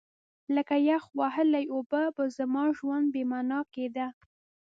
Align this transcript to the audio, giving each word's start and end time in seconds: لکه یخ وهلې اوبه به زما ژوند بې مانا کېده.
لکه 0.55 0.75
یخ 0.89 1.03
وهلې 1.19 1.63
اوبه 1.73 2.01
به 2.15 2.23
زما 2.37 2.63
ژوند 2.77 3.05
بې 3.13 3.23
مانا 3.31 3.61
کېده. 3.73 4.07